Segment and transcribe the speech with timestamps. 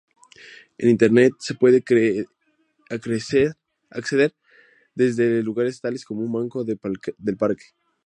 [0.81, 1.83] A Internet se puede
[2.89, 4.35] acceder
[4.95, 6.79] desde lugares tales como un banco del
[7.37, 7.65] parque.